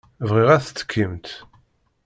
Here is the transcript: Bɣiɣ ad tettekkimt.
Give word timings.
Bɣiɣ 0.29 0.49
ad 0.55 0.63
tettekkimt. 0.63 1.27